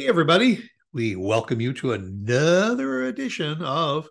Hey, 0.00 0.08
everybody. 0.08 0.66
We 0.94 1.14
welcome 1.14 1.60
you 1.60 1.74
to 1.74 1.92
another 1.92 3.04
edition 3.04 3.60
of 3.60 4.08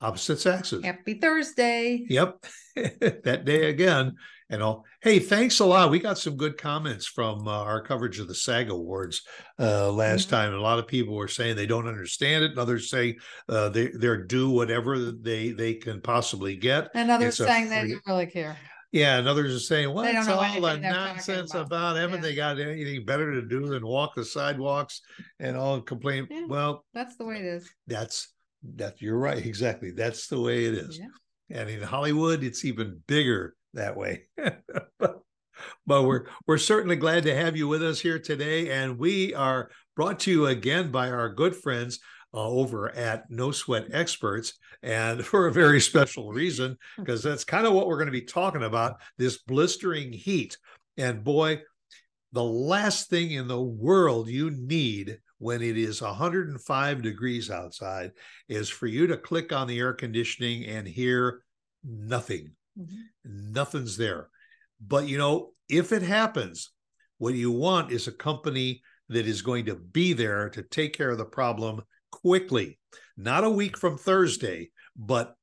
Opposite 0.00 0.38
Saxes. 0.38 0.84
Happy 0.84 1.20
Thursday. 1.20 2.04
Yep. 2.08 2.44
that 2.74 3.44
day 3.44 3.70
again. 3.70 4.16
And 4.48 4.60
all. 4.60 4.84
Hey, 5.02 5.20
thanks 5.20 5.60
a 5.60 5.64
lot. 5.64 5.92
We 5.92 6.00
got 6.00 6.18
some 6.18 6.36
good 6.36 6.58
comments 6.58 7.06
from 7.06 7.46
uh, 7.46 7.52
our 7.62 7.80
coverage 7.80 8.18
of 8.18 8.26
the 8.26 8.34
SAG 8.34 8.70
Awards 8.70 9.22
uh, 9.60 9.92
last 9.92 10.26
Mhm. 10.26 10.30
time. 10.30 10.52
A 10.54 10.60
lot 10.60 10.80
of 10.80 10.88
people 10.88 11.14
were 11.14 11.28
saying 11.28 11.54
they 11.54 11.64
don't 11.64 11.86
understand 11.86 12.42
it, 12.42 12.50
and 12.50 12.58
others 12.58 12.90
say 12.90 13.16
uh, 13.48 13.68
they, 13.68 13.86
they're 13.86 14.24
due 14.24 14.50
whatever 14.50 14.98
they 15.12 15.52
they 15.52 15.74
can 15.74 16.00
possibly 16.00 16.56
get. 16.56 16.88
And 16.92 17.08
others 17.08 17.38
It's 17.38 17.48
saying 17.48 17.68
they 17.68 17.86
don't 17.88 18.02
really 18.04 18.26
care. 18.26 18.58
Yeah, 18.92 19.18
and 19.18 19.28
others 19.28 19.54
are 19.54 19.60
saying, 19.60 19.92
"What's 19.94 20.26
all 20.28 20.60
the 20.60 20.76
nonsense 20.78 21.54
about." 21.54 21.66
about? 21.66 21.96
Haven't 21.96 22.16
Yeah. 22.16 22.22
they 22.22 22.34
got 22.34 22.58
anything 22.58 23.04
better 23.04 23.32
to 23.32 23.42
do 23.42 23.66
than 23.66 23.86
walk 23.86 24.14
the 24.16 24.24
sidewalks 24.24 25.00
and 25.38 25.56
all 25.56 25.80
complain?" 25.80 26.26
Yeah. 26.30 26.46
Well, 26.46 26.84
That's 26.92 27.16
the 27.16 27.24
way 27.24 27.36
it 27.36 27.44
is. 27.44 27.70
that's 27.86 28.32
that. 28.76 29.00
You're 29.00 29.18
right. 29.18 29.44
Exactly. 29.44 29.92
That's 29.92 30.26
the 30.26 30.40
way 30.40 30.64
it 30.64 30.74
is. 30.74 30.98
Yeah. 30.98 31.06
And 31.60 31.70
in 31.70 31.82
Hollywood, 31.82 32.42
it's 32.42 32.64
even 32.64 33.00
bigger 33.06 33.54
that 33.74 33.96
way. 33.96 34.24
but, 34.98 35.20
but 35.86 36.02
we're 36.02 36.26
we're 36.46 36.58
certainly 36.58 36.96
glad 36.96 37.22
to 37.24 37.34
have 37.34 37.56
you 37.56 37.68
with 37.68 37.82
us 37.82 38.00
here 38.00 38.18
today, 38.18 38.70
and 38.70 38.98
we 38.98 39.34
are 39.34 39.70
brought 39.94 40.18
to 40.20 40.30
you 40.30 40.46
again 40.46 40.90
by 40.90 41.10
our 41.10 41.28
good 41.28 41.54
friends 41.54 42.00
uh, 42.32 42.48
over 42.48 42.90
at 42.94 43.30
No 43.30 43.50
Sweat 43.50 43.86
Experts, 43.92 44.54
and 44.82 45.24
for 45.26 45.46
a 45.46 45.52
very 45.52 45.80
special 45.80 46.32
reason, 46.32 46.76
because 46.96 47.22
that's 47.22 47.44
kind 47.44 47.66
of 47.66 47.72
what 47.72 47.86
we're 47.86 47.96
going 47.96 48.06
to 48.06 48.12
be 48.12 48.22
talking 48.22 48.62
about: 48.62 49.00
this 49.18 49.38
blistering 49.38 50.12
heat. 50.12 50.56
And 50.96 51.24
boy, 51.24 51.62
the 52.32 52.44
last 52.44 53.08
thing 53.10 53.32
in 53.32 53.48
the 53.48 53.60
world 53.60 54.28
you 54.28 54.50
need 54.50 55.18
when 55.38 55.62
it 55.62 55.78
is 55.78 56.02
105 56.02 57.02
degrees 57.02 57.50
outside 57.50 58.12
is 58.48 58.68
for 58.68 58.86
you 58.86 59.06
to 59.06 59.16
click 59.16 59.52
on 59.52 59.66
the 59.66 59.78
air 59.78 59.94
conditioning 59.94 60.66
and 60.66 60.86
hear 60.86 61.42
nothing. 61.82 62.52
Mhm. 62.78 63.04
Nothing's 63.24 63.96
there. 63.96 64.28
But 64.80 65.08
you 65.08 65.18
know, 65.18 65.54
if 65.68 65.92
it 65.92 66.02
happens, 66.02 66.70
what 67.18 67.34
you 67.34 67.50
want 67.50 67.90
is 67.90 68.06
a 68.06 68.12
company 68.12 68.82
that 69.08 69.26
is 69.26 69.42
going 69.42 69.66
to 69.66 69.74
be 69.74 70.12
there 70.12 70.48
to 70.50 70.62
take 70.62 70.92
care 70.92 71.10
of 71.10 71.18
the 71.18 71.24
problem 71.24 71.82
quickly, 72.10 72.78
not 73.16 73.44
a 73.44 73.50
week 73.50 73.76
from 73.76 73.96
Thursday, 73.98 74.70
but 74.96 75.34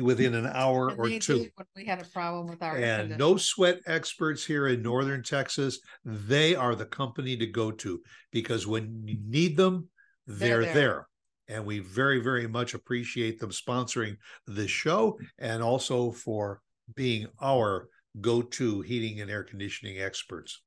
within 0.00 0.34
an 0.34 0.46
hour 0.46 0.88
And 0.88 0.98
or 0.98 1.18
two. 1.18 1.48
when 1.54 1.66
we 1.76 1.84
had 1.84 2.00
a 2.00 2.04
problem 2.04 2.46
with 2.46 2.62
our 2.62 2.76
And 2.76 3.18
no 3.18 3.36
sweat 3.36 3.80
experts 3.86 4.44
here 4.44 4.68
in 4.68 4.82
northern 4.82 5.22
Texas, 5.22 5.80
they 6.04 6.54
are 6.54 6.74
the 6.74 6.86
company 6.86 7.36
to 7.36 7.46
go 7.46 7.70
to 7.70 8.00
because 8.30 8.66
when 8.66 9.06
you 9.06 9.18
need 9.26 9.56
them, 9.56 9.88
they're, 10.26 10.62
They're 10.62 10.62
there. 10.62 10.74
there. 10.74 11.08
And 11.48 11.66
we 11.66 11.80
very, 11.80 12.20
very 12.20 12.46
much 12.46 12.72
appreciate 12.72 13.38
them 13.38 13.50
sponsoring 13.50 14.16
this 14.46 14.70
show 14.70 15.18
and 15.38 15.62
also 15.62 16.12
for 16.12 16.62
being 16.94 17.26
our 17.42 17.88
go 18.20 18.40
to 18.42 18.80
heating 18.82 19.20
and 19.20 19.30
air 19.30 19.42
conditioning 19.42 19.98
experts. 19.98 20.62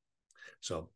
So, 0.59 0.89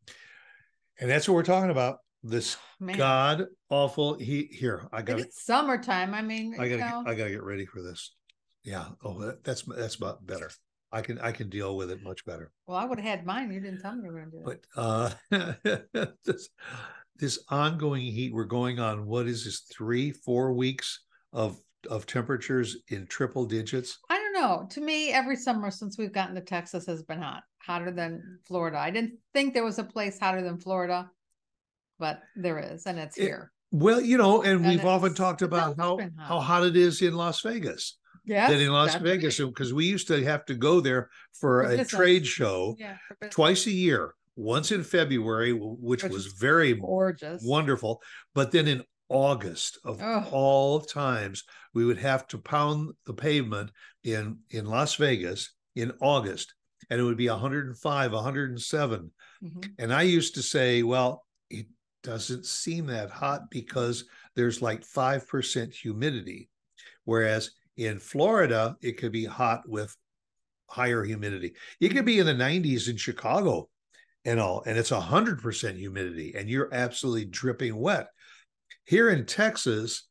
and 1.00 1.10
that's 1.10 1.28
what 1.28 1.34
we're 1.34 1.42
talking 1.42 1.70
about 1.70 1.98
this 2.22 2.56
god 2.96 3.46
awful 3.68 4.14
heat. 4.18 4.52
Here, 4.52 4.88
I 4.92 5.02
got 5.02 5.18
it. 5.20 5.26
it's 5.26 5.44
summertime. 5.44 6.14
I 6.14 6.22
mean, 6.22 6.54
I 6.58 6.68
gotta 6.68 6.90
know, 6.90 7.04
I 7.06 7.14
gotta 7.14 7.30
get 7.30 7.42
ready 7.42 7.66
for 7.66 7.82
this. 7.82 8.14
Yeah. 8.62 8.86
Oh, 9.02 9.18
that, 9.20 9.42
that's 9.44 9.62
that's 9.62 9.94
about 9.94 10.26
better. 10.26 10.50
I 10.92 11.02
can 11.02 11.18
I 11.20 11.32
can 11.32 11.48
deal 11.48 11.76
with 11.76 11.90
it 11.90 12.02
much 12.02 12.24
better. 12.24 12.50
well, 12.66 12.76
I 12.76 12.84
would 12.84 12.98
have 12.98 13.08
had 13.18 13.26
mine. 13.26 13.52
You 13.52 13.60
didn't 13.60 13.80
tell 13.80 13.94
me 13.94 14.04
you 14.04 14.12
were 14.12 14.20
going 14.20 14.30
to 14.30 14.38
do 14.38 14.50
it. 14.50 14.66
But 15.30 16.00
uh 16.00 16.10
this 16.24 16.48
this 17.16 17.44
ongoing 17.48 18.02
heat, 18.02 18.32
we're 18.32 18.44
going 18.44 18.80
on 18.80 19.06
what 19.06 19.26
is 19.26 19.44
this 19.44 19.60
three, 19.72 20.10
four 20.10 20.52
weeks 20.52 21.04
of 21.32 21.58
of 21.88 22.06
temperatures 22.06 22.76
in 22.88 23.06
triple 23.06 23.46
digits. 23.46 23.98
I 24.10 24.18
don't 24.18 24.34
know. 24.34 24.66
To 24.70 24.80
me, 24.80 25.12
every 25.12 25.36
summer 25.36 25.70
since 25.70 25.96
we've 25.96 26.12
gotten 26.12 26.34
to 26.34 26.40
Texas 26.42 26.86
has 26.86 27.02
been 27.02 27.22
hot, 27.22 27.42
hotter 27.58 27.90
than 27.90 28.38
Florida. 28.46 28.78
I 28.78 28.90
didn't 28.90 29.14
think 29.32 29.54
there 29.54 29.64
was 29.64 29.78
a 29.78 29.84
place 29.84 30.18
hotter 30.18 30.42
than 30.42 30.58
Florida, 30.58 31.10
but 32.00 32.20
there 32.34 32.58
is, 32.58 32.86
and 32.86 32.98
it's 32.98 33.16
It- 33.16 33.22
here. 33.22 33.52
Well, 33.72 34.00
you 34.00 34.18
know, 34.18 34.42
and 34.42 34.64
And 34.64 34.66
we've 34.66 34.84
often 34.84 35.14
talked 35.14 35.42
about 35.42 35.76
how 35.76 35.96
hot. 35.98 36.10
how 36.18 36.40
hot 36.40 36.66
it 36.66 36.74
is 36.76 37.02
in 37.02 37.14
Las 37.14 37.40
Vegas. 37.42 37.98
Yeah, 38.24 38.48
That 38.50 38.60
in 38.60 38.72
Las 38.72 38.96
Vegas, 38.96 39.38
because 39.38 39.72
we 39.72 39.86
used 39.86 40.08
to 40.08 40.22
have 40.24 40.44
to 40.46 40.54
go 40.54 40.80
there 40.80 41.08
for 41.38 41.62
For 41.64 41.70
a 41.70 41.84
trade 41.84 42.26
show 42.26 42.74
yeah, 42.78 42.98
twice 43.30 43.66
a 43.66 43.70
year, 43.70 44.14
once 44.36 44.72
in 44.72 44.82
February, 44.82 45.52
which, 45.52 46.02
Which 46.02 46.12
was 46.12 46.26
very 46.26 46.74
gorgeous. 46.74 47.42
wonderful. 47.44 48.02
But 48.34 48.50
then 48.50 48.66
in 48.66 48.82
August 49.08 49.78
of 49.84 50.02
Ugh. 50.02 50.26
all 50.32 50.80
times, 50.80 51.44
we 51.72 51.84
would 51.84 51.98
have 51.98 52.26
to 52.28 52.38
pound 52.38 52.92
the 53.06 53.14
pavement 53.14 53.70
in 54.02 54.40
in 54.50 54.66
Las 54.66 54.96
Vegas 54.96 55.52
in 55.76 55.92
August, 56.00 56.54
and 56.88 57.00
it 57.00 57.04
would 57.04 57.16
be 57.16 57.28
105, 57.28 58.12
107. 58.12 59.12
Mhm. 59.42 59.74
And 59.78 59.92
I 59.92 60.02
used 60.02 60.34
to 60.34 60.42
say, 60.42 60.82
well, 60.82 61.24
it 61.48 61.66
doesn't 62.02 62.46
seem 62.46 62.86
that 62.86 63.10
hot 63.10 63.50
because 63.50 64.04
there's 64.36 64.62
like 64.62 64.82
5% 64.82 65.74
humidity. 65.74 66.48
Whereas 67.04 67.50
in 67.76 67.98
Florida, 67.98 68.76
it 68.80 68.98
could 68.98 69.12
be 69.12 69.24
hot 69.24 69.68
with 69.68 69.96
higher 70.68 71.02
humidity. 71.02 71.54
It 71.80 71.90
could 71.90 72.04
be 72.04 72.18
in 72.18 72.26
the 72.26 72.34
90s 72.34 72.88
in 72.88 72.96
Chicago 72.96 73.68
and 74.24 74.38
all, 74.38 74.62
and 74.66 74.78
it's 74.78 74.90
100% 74.90 75.76
humidity, 75.76 76.34
and 76.36 76.48
you're 76.48 76.72
absolutely 76.72 77.24
dripping 77.24 77.74
wet. 77.74 78.08
Here 78.84 79.08
in 79.10 79.24
Texas, 79.24 80.06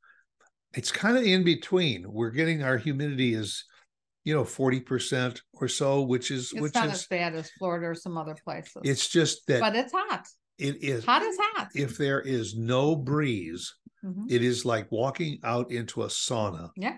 it's 0.73 0.91
kind 0.91 1.17
of 1.17 1.23
in 1.23 1.43
between. 1.43 2.11
We're 2.11 2.31
getting 2.31 2.63
our 2.63 2.77
humidity 2.77 3.33
is, 3.33 3.65
you 4.23 4.33
know, 4.33 4.43
40% 4.43 5.39
or 5.53 5.67
so, 5.67 6.01
which 6.01 6.31
is, 6.31 6.51
It's 6.51 6.61
which 6.61 6.75
not 6.75 6.87
is, 6.87 6.93
as 6.93 7.07
bad 7.07 7.35
as 7.35 7.51
Florida 7.51 7.87
or 7.87 7.95
some 7.95 8.17
other 8.17 8.35
places. 8.43 8.81
it's 8.83 9.07
just 9.07 9.45
that 9.47 9.61
but 9.61 9.75
it's 9.75 9.93
hot. 9.93 10.27
It 10.59 10.83
is 10.83 11.05
Hot 11.05 11.23
as 11.23 11.37
hot. 11.39 11.69
if 11.73 11.97
there 11.97 12.21
is 12.21 12.55
no 12.55 12.95
breeze 12.95 13.73
Mhm. 14.03 14.31
it 14.31 14.41
is 14.43 14.63
like 14.65 14.91
walking 14.91 15.39
out 15.43 15.71
into 15.71 16.03
a 16.03 16.07
sauna 16.07 16.71
Yeah. 16.77 16.97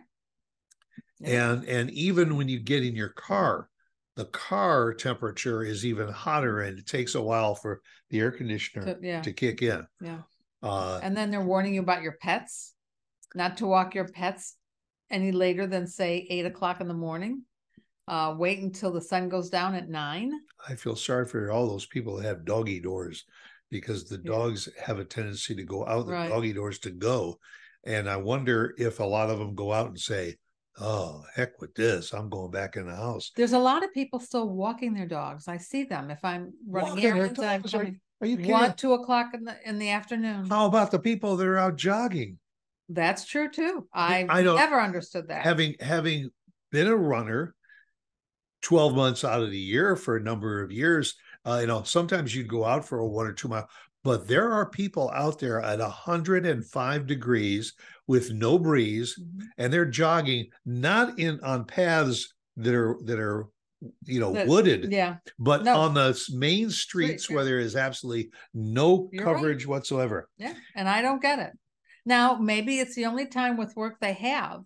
Yeah. 1.19 1.53
and 1.53 1.63
and 1.65 1.91
even 1.91 2.35
when 2.37 2.47
you 2.49 2.59
get 2.59 2.83
in 2.83 2.95
your 2.95 3.09
car 3.09 3.69
the 4.15 4.25
car 4.25 4.93
temperature 4.93 5.63
is 5.63 5.85
even 5.85 6.09
hotter 6.09 6.61
and 6.61 6.77
it 6.77 6.85
takes 6.85 7.15
a 7.15 7.21
while 7.21 7.55
for 7.55 7.81
the 8.09 8.19
air 8.19 8.31
conditioner 8.31 8.85
To- 8.95 8.99
yeah. 9.01 9.21
to 9.21 9.31
kick 9.33 9.61
in 9.61 9.87
yeah. 10.01 10.21
uh 10.61 10.99
And 11.01 11.15
then 11.15 11.31
they're 11.31 11.41
warning 11.43 11.73
you 11.75 11.81
about 11.81 12.01
your 12.03 12.17
pets, 12.21 12.73
not 13.33 13.57
to 13.57 13.65
walk 13.67 13.95
your 13.95 14.07
pets 14.07 14.57
any 15.09 15.31
later 15.31 15.65
than 15.67 15.87
say 15.87 16.27
eight 16.29 16.45
o'clock 16.45 16.81
in 16.81 16.87
the 16.87 16.93
morning. 16.93 17.43
Uh, 18.07 18.35
wait 18.37 18.59
until 18.59 18.91
the 18.91 18.99
sun 19.01 19.29
goes 19.29 19.49
down 19.49 19.73
at 19.75 19.87
nine. 19.89 20.31
i 20.67 20.75
feel 20.75 20.95
sorry 20.95 21.25
for 21.25 21.49
all 21.51 21.67
those 21.67 21.85
people 21.85 22.17
that 22.17 22.25
have 22.25 22.43
doggy 22.45 22.79
doors 22.81 23.25
because 23.71 24.05
the 24.07 24.21
Yeah. 24.23 24.31
dogs 24.31 24.69
have 24.83 24.99
a 24.99 25.05
tendency 25.05 25.55
to 25.55 25.63
go 25.63 25.87
out 25.87 26.05
the 26.05 26.11
Right. 26.11 26.29
doggy 26.29 26.53
doors 26.53 26.77
to 26.79 26.91
go 26.91 27.39
and 27.83 28.07
i 28.07 28.15
wonder 28.17 28.75
if 28.77 28.99
a 28.99 29.03
lot 29.03 29.31
of 29.31 29.39
them 29.39 29.55
go 29.55 29.73
out 29.73 29.87
and 29.87 29.99
say 29.99 30.35
oh 30.79 31.23
heck 31.33 31.59
with 31.59 31.73
this 31.73 32.13
i'm 32.13 32.29
going 32.29 32.51
back 32.51 32.75
in 32.75 32.85
the 32.85 32.95
house 32.95 33.31
There's 33.35 33.53
a 33.53 33.59
lot 33.59 33.83
of 33.83 33.91
people 33.93 34.19
still 34.19 34.47
walking 34.47 34.93
their 34.93 35.07
dogs. 35.07 35.47
I 35.47 35.57
see 35.57 35.83
them 35.85 36.11
if 36.11 36.19
I'm 36.23 36.53
running 36.67 36.89
Walking 36.91 37.05
errands. 37.05 37.39
and 37.39 37.47
I'm? 37.49 37.61
Are- 37.65 37.69
coming 37.69 37.99
are 38.21 38.27
you 38.27 38.37
kidding 38.37 38.51
one, 38.51 38.75
two 38.75 38.93
o'clock 38.93 39.33
in 39.33 39.43
the 39.45 39.55
in 39.67 39.79
the 39.79 39.89
afternoon. 39.89 40.47
How 40.47 40.67
about 40.67 40.91
the 40.91 40.99
people 40.99 41.35
that 41.37 41.47
are 41.47 41.57
out 41.57 41.75
jogging? 41.75 42.37
That's 42.87 43.25
true 43.25 43.49
too. 43.49 43.87
I 43.93 44.27
I 44.29 44.43
don't- 44.43 44.57
never 44.57 44.79
understood 44.79 45.29
that. 45.29 45.41
Having 45.43 45.77
having 45.79 46.29
been 46.71 46.87
a 46.87 46.95
runner 46.95 47.55
12 48.61 48.93
months 48.95 49.23
out 49.25 49.41
of 49.41 49.49
the 49.49 49.57
year 49.57 49.95
for 49.95 50.15
a 50.17 50.21
number 50.21 50.61
of 50.61 50.71
years, 50.71 51.15
uh, 51.45 51.59
you 51.61 51.67
know, 51.67 51.83
sometimes 51.83 52.35
you'd 52.35 52.47
go 52.47 52.65
out 52.65 52.85
for 52.85 52.99
a 52.99 53.07
one 53.07 53.25
or 53.27 53.33
two 53.33 53.47
mile, 53.47 53.67
but 54.03 54.27
there 54.27 54.51
are 54.51 54.69
people 54.69 55.09
out 55.13 55.39
there 55.39 55.61
at 55.61 55.79
105 55.79 57.07
degrees 57.07 57.73
with 58.07 58.31
no 58.31 58.57
breeze, 58.59 59.17
Mhm. 59.19 59.45
and 59.57 59.73
they're 59.73 59.85
jogging 59.85 60.47
not 60.65 61.19
in 61.19 61.39
on 61.41 61.65
paths 61.65 62.33
that 62.57 62.73
are 62.75 62.97
that 63.05 63.19
are 63.19 63.47
you 64.05 64.19
know 64.19 64.31
wooded, 64.45 64.91
Yeah. 64.91 65.17
but 65.39 65.63
No. 65.63 65.75
on 65.79 65.93
the 65.95 66.19
main 66.33 66.69
streets 66.69 67.29
where 67.29 67.43
there 67.43 67.59
is 67.59 67.75
absolutely 67.75 68.31
no 68.53 69.09
You're 69.11 69.25
right. 69.25 69.33
coverage 69.35 69.65
whatsoever. 69.65 70.29
Yeah, 70.37 70.53
and 70.75 70.87
I 70.87 71.01
don't 71.01 71.21
get 71.21 71.39
it. 71.39 71.53
Now, 72.05 72.35
maybe 72.35 72.79
it's 72.79 72.93
the 72.95 73.05
only 73.07 73.25
time 73.27 73.57
with 73.57 73.75
work 73.75 73.99
they 73.99 74.13
have, 74.13 74.63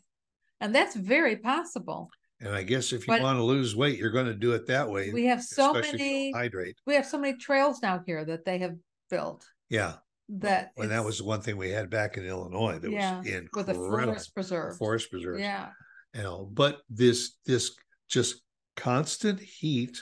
and 0.59 0.75
that's 0.75 0.95
very 0.95 1.37
possible. 1.37 2.09
And 2.45 2.53
I 2.55 2.61
guess 2.61 2.93
if 2.93 3.07
you 3.07 3.13
But- 3.13 3.23
want 3.23 3.37
to 3.39 3.43
lose 3.43 3.75
weight, 3.75 3.97
you're 3.97 4.11
going 4.11 4.27
to 4.27 4.35
do 4.35 4.51
it 4.53 4.67
that 4.67 4.87
way. 4.89 5.11
We 5.11 5.25
have 5.25 5.41
so 5.43 5.75
especially 5.75 5.89
if 5.95 5.99
you 5.99 6.05
many. 6.05 6.31
hydrate. 6.31 6.77
We 6.85 6.93
have 6.93 7.05
so 7.07 7.17
many 7.17 7.37
trails 7.37 7.81
now 7.81 8.03
here 8.05 8.23
that 8.23 8.45
they 8.45 8.59
have 8.59 8.75
built 9.09 9.47
Yeah. 9.69 9.97
that. 10.29 10.71
And 10.77 10.91
that 10.91 11.03
was 11.03 11.17
the 11.17 11.23
one 11.23 11.41
thing 11.41 11.57
we 11.57 11.71
had 11.71 11.89
back 11.89 12.17
in 12.17 12.25
Illinois 12.25 12.77
that 12.77 12.91
Yeah, 12.91 13.17
was 13.19 13.49
with 13.51 13.65
the 13.65 13.73
forest 13.73 14.33
preserve. 14.35 14.77
Forest 14.77 15.09
preserves. 15.09 15.39
Yeah, 15.41 15.71
You 16.13 16.21
know, 16.21 16.45
but 16.45 16.81
this 16.87 17.37
this 17.45 17.75
just 18.07 18.43
constant 18.75 19.39
heat 19.39 19.97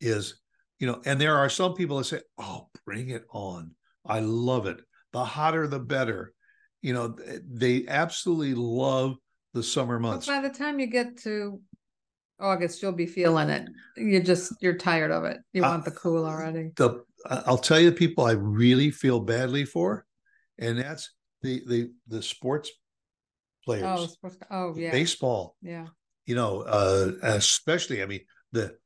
is, 0.00 0.40
you 0.78 0.86
know, 0.86 1.02
and 1.04 1.20
there 1.20 1.36
are 1.36 1.48
some 1.50 1.74
people 1.74 1.98
that 1.98 2.04
say, 2.04 2.20
Oh, 2.38 2.68
bring 2.86 3.10
it 3.10 3.24
on. 3.30 3.74
I 4.04 4.20
love 4.20 4.66
it. 4.66 4.80
the 5.12 5.24
hotter 5.24 5.66
the 5.66 5.80
better. 5.80 6.32
You 6.82 6.92
know, 6.94 7.16
they 7.44 7.88
absolutely 7.88 8.54
love 8.54 9.16
the 9.52 9.62
summer 9.62 9.98
But 9.98 10.08
months. 10.08 10.26
by 10.26 10.40
the 10.40 10.50
time 10.50 10.78
you 10.78 10.86
get 10.86 11.18
to 11.22 11.60
August, 12.38 12.82
you'll 12.82 12.92
be 12.92 13.06
feeling 13.06 13.50
it. 13.50 13.68
You're 13.96 14.22
just 14.22 14.52
you're 14.60 14.76
tired 14.76 15.10
of 15.10 15.24
it. 15.24 15.38
You 15.52 15.62
want 15.62 15.84
the 15.84 15.90
cool 15.90 16.24
already. 16.24 16.70
The 16.76 17.02
I- 17.28 17.42
I'll 17.46 17.58
tell 17.58 17.78
you, 17.80 17.90
the 17.90 17.96
people 17.96 18.24
I 18.24 18.32
really 18.32 18.90
feel 18.90 19.20
badly 19.20 19.64
for, 19.64 20.06
and 20.58 20.78
that's 20.78 21.12
the 21.42 21.62
the 21.66 21.90
the 22.08 22.22
sports 22.22 22.70
players, 23.64 23.84
Oh, 24.00 24.06
sports, 24.06 24.38
oh 24.50 24.74
yeah, 24.76 24.90
baseball. 24.90 25.56
yeah. 25.62 25.86
You 26.26 26.34
know, 26.34 26.62
uh, 26.62 27.12
especially 27.22 28.02
I 28.02 28.06
mean 28.06 28.20
the 28.52 28.76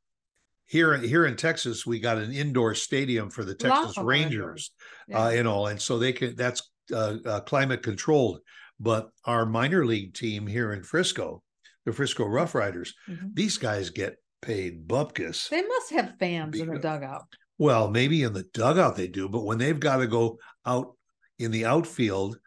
here 0.67 0.97
here 0.97 1.27
in 1.27 1.37
Texas, 1.37 1.85
we 1.87 2.01
got 2.01 2.17
an 2.19 2.33
indoor 2.33 2.75
stadium 2.75 3.31
for 3.31 3.45
the 3.45 3.55
Texas 3.55 3.91
of 3.91 3.95
them 3.97 4.05
are 4.05 4.09
Rangers. 4.09 4.73
yeah. 5.09 5.25
uh, 5.27 5.31
and 5.31 5.47
all, 5.47 5.67
and 5.69 5.81
so 5.81 5.99
they 5.99 6.13
can. 6.13 6.35
That's 6.37 6.71
uh, 6.93 7.17
uh, 7.25 7.41
climate 7.41 7.83
controlled. 7.83 8.41
But 8.81 9.11
our 9.25 9.47
minor 9.47 9.85
league 9.87 10.15
team 10.15 10.47
here 10.47 10.73
in 10.73 10.83
Frisco, 10.83 11.43
the 11.85 11.93
Frisco 11.93 12.25
Rough 12.27 12.55
Riders, 12.55 12.95
Mhm. 13.09 13.35
these 13.35 13.57
guys 13.59 13.91
get 13.91 14.17
paid 14.43 14.87
bupkis. 14.87 15.49
They 15.49 15.63
must 15.63 15.91
have 15.91 16.15
fans 16.19 16.59
in 16.59 16.69
the 16.69 16.79
dugout. 16.79 17.25
Well, 17.57 17.89
maybe 17.91 18.23
in 18.23 18.33
the 18.33 18.43
dugout 18.53 18.97
they 18.97 19.09
do, 19.09 19.29
but 19.29 19.45
when 19.45 19.59
they've 19.59 19.79
got 19.79 19.99
to 19.99 20.07
go 20.07 20.39
out 20.67 20.97
in 21.39 21.51
the 21.51 21.65
outfield, 21.67 22.39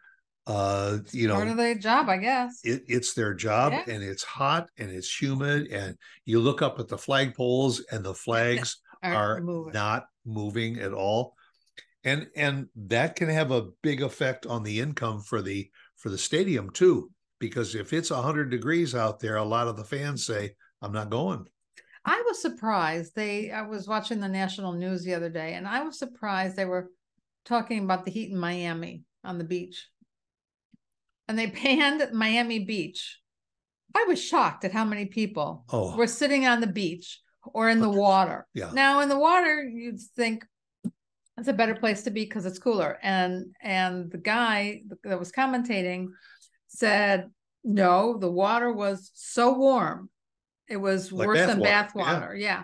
uh, 0.46 0.98
you 1.12 1.28
Part 1.28 1.46
know, 1.46 1.50
of 1.52 1.56
their 1.56 1.74
job, 1.74 2.08
I 2.08 2.18
guess. 2.18 2.60
it, 2.62 2.82
it's 2.88 3.14
their 3.14 3.34
job, 3.34 3.72
Yeah. 3.72 3.84
and 3.94 4.02
it's 4.02 4.22
hot 4.22 4.68
and 4.78 4.90
it's 4.90 5.10
humid, 5.20 5.68
and 5.68 5.96
you 6.24 6.40
look 6.40 6.62
up 6.62 6.78
at 6.78 6.88
the 6.88 6.96
flagpoles, 6.96 7.80
and 7.90 8.04
the 8.04 8.14
flags 8.14 8.76
are 9.02 9.40
moving. 9.40 9.72
not 9.72 10.06
moving 10.24 10.78
at 10.78 10.92
all 10.92 11.34
and 12.04 12.28
and 12.36 12.68
that 12.76 13.16
can 13.16 13.28
have 13.28 13.50
a 13.50 13.68
big 13.82 14.02
effect 14.02 14.44
on 14.46 14.62
the 14.62 14.78
income 14.80 15.20
for 15.20 15.40
the 15.42 15.68
for 15.98 16.08
the 16.08 16.18
stadium 16.18 16.70
too 16.70 17.10
because 17.38 17.74
if 17.74 17.92
it's 17.92 18.10
100 18.10 18.50
degrees 18.50 18.94
out 18.94 19.20
there 19.20 19.36
a 19.36 19.44
lot 19.44 19.68
of 19.68 19.76
the 19.76 19.84
fans 19.84 20.24
say 20.24 20.52
i'm 20.82 20.92
not 20.92 21.10
going 21.10 21.46
I 22.08 22.22
was 22.26 22.40
surprised. 22.40 23.14
They 23.14 23.50
I 23.50 23.62
was 23.62 23.86
watching 23.86 24.18
the 24.20 24.28
national 24.28 24.72
news 24.72 25.04
the 25.04 25.12
other 25.12 25.28
day 25.28 25.54
and 25.54 25.68
I 25.68 25.82
was 25.82 25.98
surprised 25.98 26.56
they 26.56 26.64
were 26.64 26.90
talking 27.44 27.84
about 27.84 28.06
the 28.06 28.10
heat 28.10 28.30
in 28.30 28.38
Miami 28.38 29.02
on 29.24 29.36
the 29.36 29.44
beach. 29.44 29.88
And 31.28 31.38
they 31.38 31.50
panned 31.62 32.08
Miami 32.12 32.60
Beach. 32.60 33.20
I 33.94 34.04
was 34.08 34.22
shocked 34.22 34.64
at 34.64 34.72
how 34.72 34.84
many 34.84 35.06
people 35.06 35.64
oh 35.70 35.96
were 35.96 36.06
sitting 36.06 36.46
on 36.46 36.60
the 36.60 36.66
beach 36.66 37.20
or 37.44 37.68
in 37.68 37.80
the 37.80 37.90
water. 37.90 38.46
yeah 38.54 38.70
Now 38.72 39.00
in 39.00 39.08
the 39.08 39.18
water, 39.18 39.62
you'd 39.62 40.00
think 40.00 40.46
it's 41.38 41.48
a 41.48 41.52
better 41.52 41.74
place 41.74 42.02
to 42.02 42.10
be 42.10 42.24
because 42.24 42.46
it's 42.46 42.58
cooler. 42.58 42.98
And 43.02 43.54
and 43.62 44.10
the 44.10 44.18
guy 44.18 44.82
that 45.04 45.18
was 45.18 45.32
commentating 45.32 46.08
said, 46.66 47.30
no, 47.64 48.18
the 48.18 48.30
water 48.30 48.72
was 48.72 49.10
so 49.14 49.54
warm. 49.54 50.10
It 50.68 50.76
was 50.76 51.12
Like 51.12 51.28
worse 51.28 51.46
than 51.46 51.60
bath 51.60 51.94
bath 51.94 51.94
water, 51.94 52.34
yeah. 52.34 52.46
Yeah. 52.46 52.62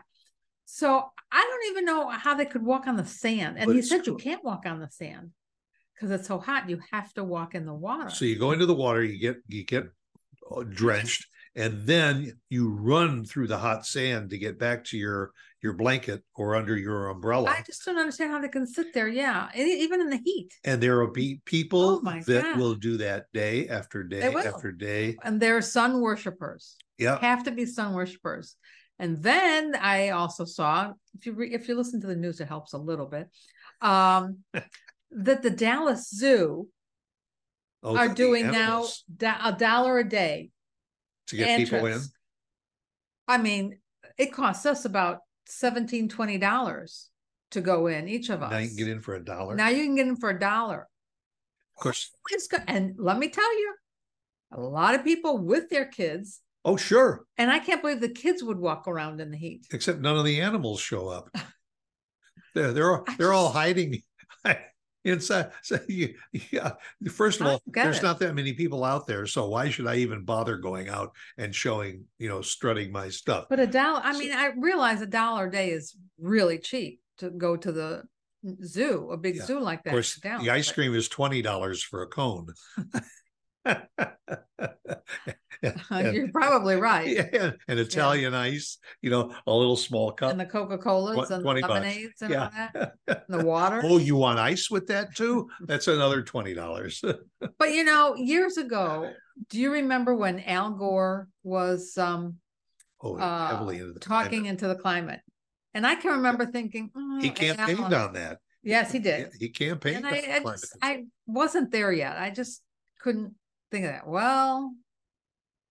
So 0.66 1.04
I 1.30 1.40
don't 1.40 1.70
even 1.72 1.84
know 1.84 2.08
how 2.10 2.34
they 2.34 2.44
could 2.44 2.62
walk 2.64 2.86
on 2.86 2.96
the 2.96 3.04
sand. 3.06 3.56
And 3.58 3.66
But 3.66 3.76
he 3.76 3.82
said 3.82 4.06
you 4.06 4.16
can't 4.16 4.44
walk 4.44 4.66
on 4.66 4.80
the 4.80 4.90
sand 4.90 5.30
because 5.94 6.10
it's 6.10 6.26
so 6.28 6.38
hot. 6.38 6.68
You 6.68 6.80
have 6.90 7.12
to 7.14 7.24
walk 7.24 7.54
in 7.54 7.64
the 7.66 7.74
water. 7.74 8.10
so 8.10 8.24
you 8.24 8.38
go 8.38 8.52
into 8.52 8.66
the 8.66 8.74
water 8.74 9.02
you 9.02 9.18
get 9.18 9.36
you 9.48 9.64
get 9.64 9.84
uh, 10.50 10.62
drenched 10.64 11.26
and 11.56 11.86
then 11.86 12.38
you 12.50 12.70
run 12.70 13.24
through 13.24 13.46
the 13.46 13.58
hot 13.58 13.86
sand 13.86 14.30
to 14.30 14.38
get 14.38 14.58
back 14.58 14.84
to 14.84 14.96
your 14.98 15.32
your 15.62 15.72
blanket 15.72 16.22
or 16.34 16.56
under 16.56 16.76
your 16.76 17.08
umbrella 17.08 17.48
I 17.48 17.62
just 17.62 17.84
don't 17.86 17.96
understand 17.96 18.30
how 18.32 18.40
they 18.40 18.48
can 18.48 18.66
sit 18.66 18.92
there. 18.92 19.08
Yeah. 19.08 19.48
Even 19.56 20.00
in 20.02 20.10
the 20.10 20.20
heat. 20.22 20.50
and 20.64 20.78
there 20.82 20.98
will 21.00 21.12
be 21.12 21.40
people 21.46 22.02
Oh 22.04 22.20
that 22.26 22.42
God. 22.42 22.58
will 22.58 22.74
do 22.74 22.98
that 22.98 23.26
day 23.32 23.68
after 23.68 24.02
day 24.04 24.20
after 24.22 24.72
day 24.72 25.16
And 25.22 25.40
they're 25.40 25.62
sun 25.62 26.00
worshippers. 26.00 26.76
yeah 26.98 27.18
have 27.20 27.44
to 27.44 27.50
be 27.50 27.64
sun 27.66 27.94
worshippers. 27.94 28.56
And 28.98 29.22
then 29.22 29.74
I 29.74 30.10
also 30.10 30.44
saw, 30.44 30.92
if 31.18 31.26
you 31.26 31.32
re, 31.32 31.52
if 31.52 31.66
you 31.66 31.74
listen 31.76 32.00
to 32.02 32.06
the 32.06 32.14
news, 32.14 32.40
it 32.40 32.46
helps 32.48 32.74
a 32.74 32.78
little 32.78 33.06
bit. 33.06 33.28
Um, 33.80 34.38
that 35.10 35.42
the 35.42 35.50
Dallas 35.50 36.10
Zoo 36.10 36.68
Oh, 37.82 37.96
are 37.96 38.08
doing 38.08 38.50
now 38.50 38.86
da- 39.14 39.40
a 39.44 39.52
dollar 39.52 39.98
a 39.98 40.08
day 40.08 40.50
to 41.28 41.36
get 41.36 41.58
people 41.58 41.86
in. 41.86 42.00
I 43.28 43.38
mean, 43.38 43.78
it 44.18 44.32
costs 44.32 44.66
us 44.66 44.84
about 44.84 45.18
17 45.46 46.08
20 46.08 46.38
dollars 46.38 47.10
to 47.50 47.60
go 47.60 47.86
in 47.86 48.08
each 48.08 48.30
of 48.30 48.42
us. 48.42 48.50
now 48.50 48.58
you 48.58 48.68
can 48.68 48.76
get 48.76 48.88
in 48.88 49.00
for 49.00 49.14
a 49.14 49.24
dollar 49.24 49.54
Now 49.54 49.68
you 49.68 49.84
can 49.84 49.94
get 49.94 50.06
in 50.08 50.16
for 50.16 50.30
a 50.30 50.38
dollar. 50.38 50.88
of 51.76 51.82
course 51.82 52.10
It's 52.30 52.48
and 52.66 52.94
let 52.98 53.18
me 53.18 53.28
tell 53.28 53.58
you, 53.58 53.74
a 54.52 54.60
lot 54.60 54.94
of 54.94 55.04
people 55.04 55.38
with 55.38 55.68
their 55.70 55.84
kids, 55.86 56.40
Oh, 56.64 56.76
sure. 56.76 57.24
and 57.36 57.50
I 57.50 57.58
can't 57.58 57.82
believe 57.82 58.00
the 58.00 58.08
kids 58.08 58.42
would 58.42 58.58
walk 58.58 58.88
around 58.88 59.20
in 59.20 59.30
the 59.30 59.36
heat. 59.36 59.66
Except 59.72 60.00
none 60.00 60.16
of 60.16 60.24
the 60.24 60.40
animals 60.40 60.80
show 60.80 61.08
up. 61.08 61.28
They're 62.54 62.72
they're 62.72 62.92
all, 62.96 63.04
they're 63.18 63.32
all 63.32 63.52
just- 63.52 64.04
hiding 65.04 65.12
uh, 65.12 65.14
inside. 65.14 65.50
So 65.62 65.78
you, 65.88 66.14
yeah. 66.50 66.72
First 67.10 67.40
of 67.40 67.46
all, 67.46 67.60
there's 67.66 67.98
it. 67.98 68.02
not 68.02 68.18
that 68.20 68.34
many 68.34 68.52
people 68.52 68.84
out 68.84 69.06
there, 69.06 69.26
so 69.26 69.48
why 69.48 69.68
should 69.70 69.86
I 69.86 69.96
even 69.96 70.24
bother 70.24 70.56
going 70.56 70.88
out 70.88 71.12
and 71.38 71.54
showing, 71.54 72.04
you 72.18 72.28
know, 72.28 72.42
strutting 72.42 72.92
my 72.92 73.08
stuff? 73.08 73.46
But 73.48 73.60
a 73.60 73.66
dollar, 73.66 74.00
I 74.02 74.12
So- 74.12 74.18
mean, 74.18 74.32
I 74.32 74.50
realize 74.56 75.00
a 75.02 75.06
dollar 75.06 75.46
a 75.46 75.50
day 75.50 75.70
is 75.70 75.96
really 76.20 76.58
cheap 76.58 77.00
to 77.18 77.30
go 77.30 77.56
to 77.56 77.72
the 77.72 78.02
zoo, 78.64 79.08
a 79.10 79.16
big 79.16 79.36
Yeah. 79.36 79.44
zoo 79.46 79.60
like 79.60 79.80
Of 79.80 79.84
that. 79.84 79.90
course, 79.90 80.16
in 80.16 80.28
Dallas, 80.28 80.44
the 80.44 80.50
ice 80.50 80.66
but- 80.68 80.74
cream 80.74 80.94
is 80.94 81.08
twenty 81.08 81.42
dollars 81.42 81.82
for 81.82 82.02
a 82.02 82.06
cone. 82.06 82.48
and, 85.90 86.14
You're 86.14 86.28
probably 86.28 86.76
right. 86.76 87.08
yeah, 87.32 87.52
and 87.68 87.78
Italian 87.78 88.34
ice, 88.34 88.78
you 89.00 89.10
know, 89.10 89.34
a 89.46 89.52
little 89.52 89.76
small 89.76 90.12
cup. 90.12 90.30
And 90.30 90.40
the 90.40 90.46
Coca 90.46 90.78
Colas 90.78 91.30
and 91.30 91.40
the 91.40 91.42
20 91.42 91.62
lemonades 91.62 92.22
and 92.22 92.34
all 92.34 92.50
Yeah. 92.54 92.68
that, 92.74 92.94
and 93.28 93.40
the 93.40 93.44
water. 93.44 93.80
Oh, 93.84 93.98
you 93.98 94.16
want 94.16 94.38
ice 94.38 94.70
with 94.70 94.86
that 94.88 95.14
too? 95.14 95.48
That's 95.60 95.88
another 95.88 96.22
twenty 96.22 96.54
dollars. 96.54 97.02
But 97.58 97.72
you 97.72 97.84
know, 97.84 98.14
years 98.16 98.56
ago, 98.56 99.10
do 99.48 99.58
you 99.60 99.72
remember 99.72 100.14
when 100.14 100.40
Al 100.40 100.70
Gore 100.72 101.28
was 101.42 101.96
um 101.96 102.36
oh, 103.00 103.16
uh, 103.16 103.48
heavily 103.48 103.78
into 103.78 103.92
the 103.92 104.00
talking 104.00 104.46
into 104.46 104.68
the 104.68 104.76
climate? 104.76 105.20
And 105.72 105.86
I 105.86 105.96
can 105.96 106.12
remember 106.12 106.46
thinking, 106.46 106.90
He 107.20 107.30
"Mm, 107.30 107.34
campaigned 107.34 107.92
Al." 107.92 108.08
on 108.08 108.12
that. 108.14 108.38
Yes, 108.62 108.92
he 108.92 108.98
did. 108.98 109.30
He 109.38 109.48
campaigned. 109.48 109.96
And 109.98 110.06
on 110.06 110.14
I, 110.14 110.16
I, 110.36 110.40
climate 110.40 110.60
just. 110.60 110.76
I 110.80 111.04
wasn't 111.26 111.70
there 111.70 111.92
yet. 111.92 112.16
I 112.16 112.30
just 112.30 112.62
couldn't 113.00 113.34
think 113.74 113.86
of 113.86 113.92
that. 113.92 114.06
Well, 114.06 114.72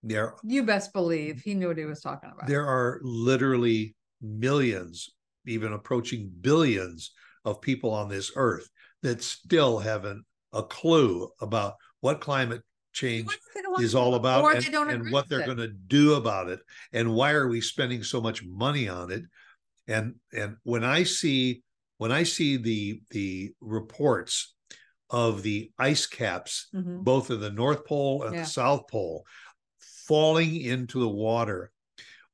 there, 0.03 0.35
you 0.43 0.63
best 0.63 0.93
believe 0.93 1.35
mm. 1.35 1.43
he 1.43 1.53
knew 1.53 1.69
what 1.69 1.77
he 1.77 1.85
was 1.85 2.01
talking 2.01 2.31
about. 2.33 2.47
there 2.47 2.65
are 2.65 2.99
literally 3.03 3.95
millions, 4.21 5.09
even 5.45 5.73
approaching 5.73 6.31
billions 6.41 7.11
of 7.45 7.61
people 7.61 7.91
on 7.91 8.09
this 8.09 8.31
earth 8.35 8.69
that 9.01 9.23
still 9.23 9.79
haven't 9.79 10.23
a 10.51 10.63
clue 10.63 11.29
about 11.41 11.75
what 12.01 12.21
climate 12.21 12.61
change 12.91 13.25
What 13.25 13.39
they 13.55 13.61
don't 13.61 13.71
want 13.71 13.83
is 13.83 13.95
all 13.95 14.15
about 14.15 14.55
and, 14.55 14.75
and 14.75 15.11
what 15.11 15.27
they're 15.27 15.45
going 15.45 15.57
to 15.57 15.67
do 15.67 16.13
about 16.13 16.49
it 16.49 16.59
and 16.91 17.13
why 17.13 17.31
are 17.31 17.47
we 17.47 17.59
spending 17.59 18.03
so 18.03 18.21
much 18.21 18.43
money 18.45 18.87
on 18.87 19.11
it 19.11 19.23
and 19.87 20.13
and 20.31 20.57
when 20.61 20.83
i 20.83 21.01
see 21.01 21.63
when 21.97 22.11
i 22.11 22.21
see 22.21 22.55
the 22.57 23.01
the 23.09 23.51
reports 23.61 24.52
of 25.13 25.43
the 25.43 25.71
ice 25.77 26.05
caps 26.07 26.67
Mhm. 26.73 27.03
both 27.03 27.29
of 27.29 27.39
the 27.39 27.51
north 27.51 27.85
pole 27.85 28.23
and 28.23 28.33
Yeah. 28.35 28.41
the 28.41 28.47
south 28.47 28.87
pole 28.89 29.25
falling 30.07 30.59
into 30.59 30.99
the 30.99 31.07
water 31.07 31.71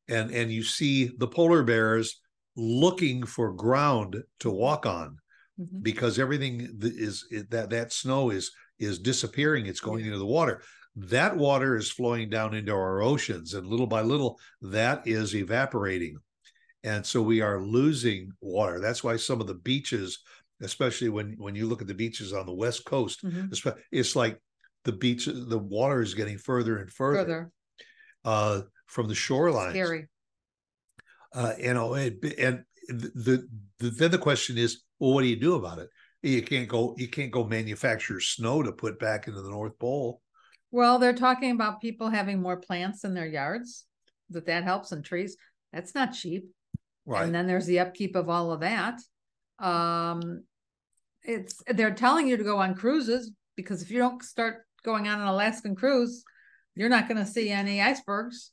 and 0.07 0.31
and 0.31 0.51
you 0.51 0.63
see 0.63 1.11
the 1.17 1.27
polar 1.27 1.61
bears 1.61 2.19
looking 2.55 3.25
for 3.25 3.53
ground 3.53 4.23
to 4.39 4.49
walk 4.49 4.85
on 4.85 5.17
Mhm. 5.59 5.83
because 5.83 6.17
everything 6.17 6.79
that 6.79 6.93
is 6.93 7.27
that 7.49 7.69
that 7.69 7.91
snow 7.91 8.29
is 8.31 8.51
is 8.79 8.97
disappearing 8.97 9.65
it's 9.65 9.81
going 9.81 9.99
Yeah. 9.99 10.07
into 10.07 10.19
the 10.19 10.25
water 10.25 10.63
that 10.95 11.35
water 11.37 11.75
is 11.75 11.91
flowing 11.91 12.29
down 12.29 12.53
into 12.53 12.71
our 12.71 13.01
oceans 13.01 13.53
and 13.53 13.67
little 13.67 13.87
by 13.87 14.01
little 14.01 14.39
that 14.61 15.05
is 15.05 15.35
evaporating 15.35 16.17
and 16.83 17.05
so 17.05 17.21
we 17.21 17.41
are 17.41 17.61
losing 17.61 18.31
water 18.39 18.79
that's 18.79 19.03
why 19.03 19.17
some 19.17 19.41
of 19.41 19.47
the 19.47 19.53
beaches 19.71 20.19
especially 20.61 21.09
when 21.09 21.35
when 21.37 21.55
you 21.55 21.67
look 21.67 21.81
at 21.81 21.87
the 21.87 21.93
beaches 21.93 22.33
on 22.33 22.45
the 22.45 22.53
west 22.53 22.85
coast 22.85 23.23
Mhm. 23.23 23.49
it's 23.91 24.15
like 24.15 24.39
the 24.85 24.91
beach 24.91 25.25
the 25.25 25.57
water 25.57 26.01
is 26.01 26.13
getting 26.13 26.37
further 26.37 26.77
and 26.77 26.91
further, 26.91 27.19
Further 27.23 27.51
uh 28.25 28.61
from 28.87 29.07
the 29.07 29.15
shoreline 29.15 29.71
scary. 29.71 30.07
uh, 31.33 31.53
you 31.59 31.73
know, 31.73 31.93
it, 31.93 32.17
and 32.39 32.63
the, 32.87 33.47
the 33.79 33.89
then 33.91 34.09
the 34.11 34.17
question 34.17 34.57
is, 34.57 34.81
well, 34.99 35.13
what 35.13 35.21
do 35.21 35.27
you 35.27 35.35
do 35.35 35.53
about 35.55 35.77
it? 35.79 35.89
You 36.23 36.41
can't 36.41 36.67
go, 36.67 36.95
you 36.97 37.07
can't 37.07 37.31
go 37.31 37.43
manufacture 37.45 38.19
snow 38.19 38.63
to 38.63 38.71
put 38.71 38.97
back 38.99 39.27
into 39.27 39.41
the 39.41 39.49
North 39.51 39.77
Pole. 39.77 40.21
Well, 40.71 40.97
they're 40.97 41.13
talking 41.13 41.51
about 41.51 41.81
people 41.81 42.09
having 42.09 42.41
more 42.41 42.57
plants 42.57 43.03
in 43.03 43.13
their 43.13 43.27
yards. 43.27 43.85
That 44.31 44.47
that 44.47 44.63
helps 44.63 44.91
and 44.91 45.05
trees. 45.05 45.37
That's 45.71 45.93
not 45.93 46.13
cheap. 46.13 46.49
Right. 47.05 47.23
And 47.25 47.33
then 47.33 47.45
there's 47.47 47.67
the 47.67 47.79
upkeep 47.79 48.15
of 48.15 48.27
all 48.27 48.51
of 48.51 48.61
that. 48.61 48.99
Um, 49.59 50.43
it's 51.23 51.61
they're 51.67 51.93
telling 51.93 52.27
you 52.27 52.37
to 52.37 52.43
go 52.43 52.57
on 52.57 52.75
cruises 52.75 53.31
because 53.55 53.81
if 53.81 53.91
you 53.91 53.99
don't 53.99 54.23
start 54.23 54.65
going 54.83 55.07
on 55.07 55.19
an 55.19 55.27
Alaskan 55.27 55.75
cruise, 55.75 56.23
you're 56.75 56.89
not 56.89 57.07
going 57.07 57.17
to 57.17 57.29
see 57.29 57.49
any 57.49 57.81
icebergs. 57.81 58.51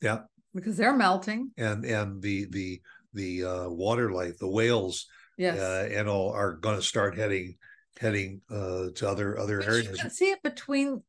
Yeah. 0.00 0.20
Because 0.54 0.76
they're 0.76 0.96
melting. 0.96 1.50
And 1.56 1.84
and 1.84 2.22
the 2.22 2.46
the 2.50 2.80
the 3.12 3.44
uh, 3.44 3.68
water 3.68 4.10
life, 4.12 4.38
the 4.38 4.48
whales, 4.48 5.06
yes, 5.36 5.58
uh, 5.58 5.88
and 5.92 6.08
all 6.08 6.30
are 6.30 6.52
going 6.52 6.76
to 6.76 6.82
start 6.82 7.16
heading 7.16 7.56
heading 7.98 8.40
uh, 8.50 8.86
to 8.94 9.08
other 9.08 9.38
other 9.38 9.58
but 9.58 9.68
areas. 9.68 9.90
You 9.90 9.96
can 9.96 10.10
see 10.10 10.30
it 10.30 10.42
between 10.42 11.02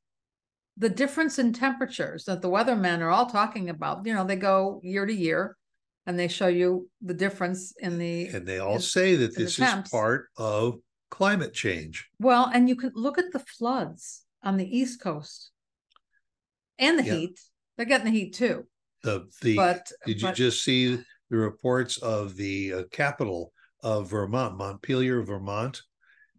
the 0.77 0.89
difference 0.89 1.39
in 1.39 1.53
temperatures 1.53 2.25
that 2.25 2.41
the 2.41 2.49
weathermen 2.49 2.99
are 3.01 3.11
all 3.11 3.27
talking 3.27 3.69
about. 3.69 4.05
You 4.05 4.13
know, 4.13 4.23
they 4.23 4.35
go 4.35 4.81
year 4.83 5.05
to 5.05 5.13
year 5.13 5.55
and 6.05 6.19
they 6.19 6.27
show 6.27 6.47
you 6.47 6.89
the 7.01 7.13
difference 7.13 7.73
in 7.79 7.97
the 7.97 8.27
and 8.27 8.47
they 8.47 8.59
all 8.59 8.75
in, 8.75 8.81
say 8.81 9.15
that 9.15 9.35
this 9.35 9.59
is 9.59 9.89
part 9.91 10.27
of 10.37 10.75
climate 11.09 11.53
change. 11.53 12.07
Well, 12.19 12.49
and 12.53 12.69
you 12.69 12.75
can 12.75 12.91
look 12.95 13.17
at 13.17 13.31
the 13.31 13.39
floods 13.39 14.23
on 14.43 14.57
the 14.57 14.77
east 14.77 15.01
coast 15.01 15.51
and 16.77 16.99
the 16.99 17.03
yeah. 17.03 17.13
heat. 17.15 17.39
They're 17.77 17.85
getting 17.85 18.05
the 18.05 18.17
heat 18.17 18.33
too. 18.33 18.65
The 19.03 19.27
the 19.41 19.55
but 19.55 19.91
did 20.05 20.21
you 20.21 20.31
just 20.31 20.63
see 20.63 20.99
the 21.29 21.37
reports 21.37 21.97
of 21.97 22.35
the 22.35 22.73
uh, 22.73 22.83
capital 22.91 23.51
of 23.83 24.09
Vermont, 24.09 24.57
Montpelier, 24.57 25.21
Vermont, 25.21 25.81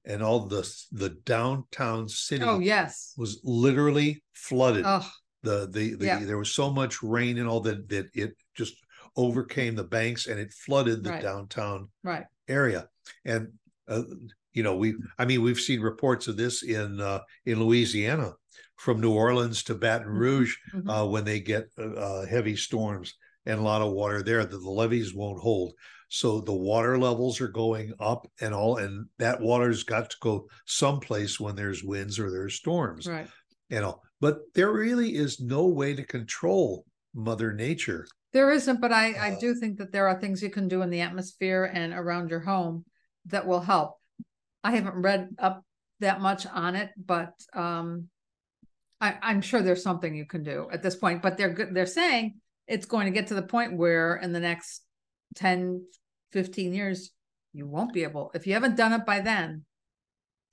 and 0.04 0.23
all 0.23 0.46
the 0.46 0.68
the 0.92 1.11
downtown 1.11 2.08
city. 2.08 2.44
Oh 2.44 2.58
yes, 2.58 3.14
was 3.16 3.40
literally 3.44 4.23
flooded. 4.32 4.85
Oh. 4.87 5.08
The 5.42 5.68
the, 5.70 5.94
the 5.94 6.06
yeah. 6.06 6.18
there 6.20 6.38
was 6.38 6.50
so 6.50 6.73
much 6.73 7.02
rain 7.02 7.38
and 7.38 7.49
all 7.49 7.61
that 7.61 7.88
that 7.90 8.08
it 8.14 8.37
just 8.56 8.75
overcame 9.16 9.75
the 9.75 9.85
banks 9.85 10.26
and 10.26 10.38
it 10.38 10.52
flooded 10.52 11.02
the 11.02 11.11
right. 11.11 11.23
downtown 11.23 11.88
right. 12.02 12.25
area. 12.49 12.88
And 13.25 13.52
uh, 13.88 14.02
you 14.52 14.62
know 14.62 14.76
we 14.76 14.94
I 15.18 15.25
mean 15.25 15.42
we've 15.42 15.61
seen 15.61 15.80
reports 15.80 16.28
of 16.28 16.37
this 16.37 16.62
in 16.62 17.00
uh, 17.00 17.20
in 17.44 17.61
Louisiana 17.61 18.32
from 18.76 19.00
New 19.00 19.12
Orleans 19.12 19.62
to 19.64 19.75
Baton 19.75 20.08
mm-hmm. 20.08 20.18
Rouge 20.18 20.56
mm-hmm. 20.75 20.88
uh, 20.88 21.04
when 21.04 21.25
they 21.25 21.40
get 21.40 21.68
uh, 21.78 21.92
uh, 21.92 22.26
heavy 22.26 22.56
storms 22.56 23.14
and 23.46 23.58
a 23.58 23.62
lot 23.62 23.82
of 23.82 23.92
water 23.92 24.23
there 24.23 24.44
that 24.44 24.56
the 24.56 24.70
levees 24.70 25.14
won't 25.14 25.40
hold. 25.40 25.73
So 26.08 26.40
the 26.40 26.52
water 26.52 26.99
levels 26.99 27.40
are 27.40 27.49
going 27.49 27.92
up 27.99 28.30
and 28.40 28.54
all, 28.54 28.76
and 28.76 29.06
that 29.18 29.40
water's 29.40 29.82
got 29.82 30.11
to 30.11 30.16
go 30.20 30.49
someplace 30.64 31.40
when 31.40 31.56
there's 31.56 31.82
winds 31.82 32.18
or 32.18 32.30
there's 32.30 32.54
storms. 32.54 33.06
Right. 33.06 33.26
You 33.70 33.80
know, 33.80 34.00
but 34.20 34.38
there 34.54 34.73
really 34.73 35.16
is 35.16 35.40
no 35.40 35.66
way 35.66 35.94
to 35.94 36.04
control 36.04 36.85
Mother 37.14 37.52
Nature. 37.52 38.06
There 38.37 38.50
isn't, 38.50 38.83
but 38.83 38.93
I, 38.93 39.14
I 39.14 39.31
uh, 39.31 39.38
do 39.40 39.55
think 39.55 39.78
that 39.78 39.93
there 39.93 40.09
are 40.09 40.21
things 40.21 40.43
you 40.43 40.50
can 40.50 40.69
do 40.69 40.83
in 40.83 40.90
the 40.90 41.00
atmosphere 41.00 41.64
and 41.73 41.95
around 41.95 42.28
your 42.28 42.40
home 42.40 42.85
that 43.25 43.47
will 43.47 43.62
help. 43.62 43.97
I 44.62 44.73
haven't 44.73 45.00
read 45.00 45.31
up 45.38 45.64
that 46.00 46.21
much 46.21 46.47
on 46.47 46.76
it, 46.76 46.90
but 46.99 47.33
um, 47.55 48.09
I, 49.00 49.14
I'm 49.23 49.40
sure 49.40 49.62
there's 49.62 49.83
something 49.83 50.14
you 50.14 50.26
can 50.26 50.43
do 50.43 50.69
at 50.71 50.83
this 50.83 50.97
point. 50.97 51.23
But 51.23 51.38
they're. 51.38 51.71
They're 51.73 51.87
saying 51.87 52.35
it's 52.69 52.85
going 52.85 53.07
to 53.07 53.11
get 53.11 53.28
to 53.28 53.35
the 53.35 53.40
point 53.40 53.78
where 53.78 54.16
in 54.16 54.35
the 54.35 54.40
next 54.40 54.83
10, 55.37 55.87
15 56.33 56.75
years, 56.75 57.12
you 57.55 57.66
won't 57.66 57.95
be 57.95 58.02
able, 58.02 58.33
if 58.35 58.47
you 58.47 58.52
haven't 58.52 58.76
done 58.76 58.93
it 58.93 59.07
by 59.07 59.21
then, 59.21 59.64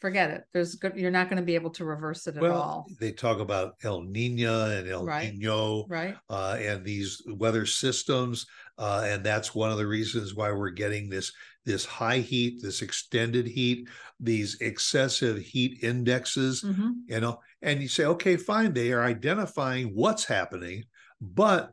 forget 0.04 0.32
it. 0.32 0.44
There's 0.52 0.76
good, 0.76 0.98
you're 0.98 1.12
not 1.12 1.30
going 1.30 1.38
to 1.38 1.46
be 1.46 1.56
able 1.56 1.70
to 1.70 1.86
reverse 1.86 2.28
it 2.28 2.36
at 2.36 2.42
well, 2.42 2.62
all. 2.62 2.88
They 3.00 3.14
talk 3.14 3.40
about 3.40 3.76
El 3.86 4.02
Nino 4.02 4.70
and 4.70 4.86
El 4.86 5.06
right. 5.06 5.34
Nino, 5.34 5.86
right? 5.88 6.18
Uh, 6.30 6.58
and 6.60 6.84
these 6.84 7.22
weather 7.26 7.66
systems, 7.66 8.46
uh, 8.78 9.04
and 9.06 9.24
that's 9.24 9.56
one 9.56 9.72
of 9.72 9.78
the 9.78 9.88
reasons 9.88 10.36
why 10.36 10.52
we're 10.52 10.72
getting 10.72 11.08
this 11.08 11.32
this 11.64 11.86
high 11.86 12.18
heat, 12.18 12.62
this 12.62 12.82
extended 12.82 13.48
heat, 13.48 13.88
these 14.20 14.60
excessive 14.60 15.38
heat 15.38 15.82
indexes. 15.84 16.64
Mm-hmm. 16.64 16.90
You 17.08 17.22
know, 17.22 17.40
and 17.62 17.82
you 17.82 17.88
say, 17.88 18.04
okay, 18.04 18.36
fine, 18.36 18.74
they 18.74 18.92
are 18.92 19.06
identifying 19.06 19.96
what's 19.96 20.26
happening, 20.26 20.84
but 21.22 21.72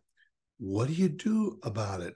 what 0.60 0.86
do 0.86 0.94
you 0.94 1.08
do 1.08 1.58
about 1.64 2.00
it? 2.00 2.14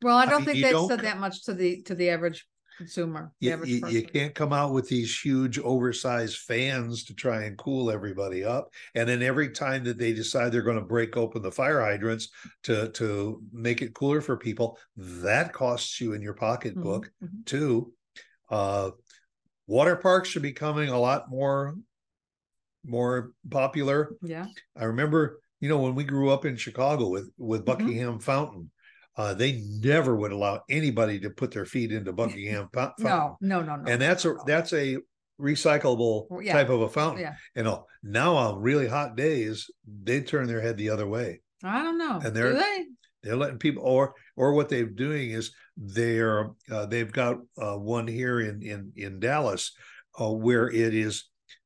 Well, 0.00 0.16
I 0.16 0.24
don't 0.24 0.34
I 0.34 0.46
mean, 0.46 0.62
think 0.62 0.64
they've 0.64 0.86
said 0.86 1.00
that 1.00 1.18
much 1.18 1.44
to 1.44 1.52
the 1.52 1.82
to 1.82 1.94
the 1.94 2.08
average 2.08 2.46
consumer. 2.82 3.32
You, 3.40 3.64
you, 3.64 3.86
you, 3.88 4.02
can't 4.02 4.34
come 4.34 4.52
out 4.52 4.72
with 4.72 4.88
these 4.88 5.18
huge 5.18 5.58
oversized 5.58 6.38
fans 6.38 7.04
to 7.04 7.14
try 7.14 7.44
and 7.44 7.56
cool 7.56 7.90
everybody 7.90 8.44
up. 8.44 8.70
And 8.94 9.08
then 9.08 9.22
every 9.22 9.50
time 9.50 9.84
that 9.84 9.98
they 9.98 10.12
decide 10.12 10.50
they're 10.50 10.62
going 10.62 10.78
to 10.78 10.84
break 10.84 11.16
open 11.16 11.42
the 11.42 11.52
fire 11.52 11.80
hydrants 11.80 12.28
to 12.64 12.88
to 12.90 13.42
make 13.52 13.82
it 13.82 13.94
cooler 13.94 14.20
for 14.20 14.36
people, 14.36 14.78
that 14.96 15.52
costs 15.52 16.00
you 16.00 16.12
in 16.14 16.22
your 16.22 16.34
pocketbook 16.34 17.06
mm-hmm. 17.06 17.26
mm-hmm. 17.26 17.42
too. 17.44 17.92
Uh, 18.50 18.90
water 19.66 19.96
parks 19.96 20.34
are 20.36 20.40
becoming 20.40 20.88
a 20.88 20.98
lot 20.98 21.30
more 21.30 21.76
more 22.84 23.32
popular. 23.48 24.16
Yeah. 24.22 24.46
I 24.76 24.84
remember, 24.84 25.40
you 25.60 25.68
know, 25.68 25.78
when 25.78 25.94
we 25.94 26.04
grew 26.04 26.30
up 26.30 26.44
in 26.44 26.56
Chicago 26.56 27.08
with 27.08 27.30
with 27.38 27.60
mm-hmm. 27.60 27.66
Buckingham 27.66 28.12
mm-hmm. 28.14 28.18
Fountain, 28.18 28.70
uh, 29.16 29.34
they 29.34 29.62
never 29.80 30.16
would 30.16 30.32
allow 30.32 30.62
anybody 30.70 31.20
to 31.20 31.30
put 31.30 31.50
their 31.50 31.66
feet 31.66 31.92
into 31.92 32.12
Buckingham 32.12 32.68
Fountain. 32.74 33.04
No, 33.04 33.36
no, 33.40 33.62
no, 33.62 33.76
no. 33.76 33.90
And 33.90 34.00
that's 34.00 34.24
a 34.24 34.36
that's 34.46 34.72
a 34.72 34.98
recyclable 35.40 36.26
yeah. 36.42 36.52
type 36.52 36.68
of 36.70 36.82
a 36.82 36.88
fountain. 36.88 37.22
Yeah. 37.22 37.34
You 37.56 37.64
know, 37.64 37.86
now 38.02 38.34
on 38.34 38.60
really 38.60 38.88
hot 38.88 39.16
days, 39.16 39.70
they 39.86 40.20
turn 40.20 40.46
their 40.46 40.60
head 40.60 40.76
the 40.76 40.90
other 40.90 41.06
way. 41.06 41.40
I 41.62 41.82
don't 41.82 41.98
know. 41.98 42.20
And 42.24 42.34
they're 42.34 42.54
they? 42.54 42.86
they're 43.22 43.36
letting 43.36 43.58
people 43.58 43.82
or 43.84 44.14
or 44.36 44.52
what 44.52 44.68
they're 44.68 44.86
doing 44.86 45.30
is 45.30 45.52
they're 45.76 46.50
uh, 46.70 46.86
they've 46.86 47.12
got 47.12 47.38
uh, 47.60 47.76
one 47.76 48.06
here 48.06 48.40
in 48.40 48.62
in 48.62 48.92
in 48.96 49.20
Dallas 49.20 49.72
uh, 50.20 50.30
where 50.30 50.70
it 50.70 50.94
is 50.94 51.24